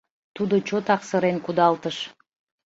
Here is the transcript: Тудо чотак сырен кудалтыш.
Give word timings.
Тудо 0.35 0.55
чотак 0.67 1.01
сырен 1.09 1.37
кудалтыш. 1.45 1.97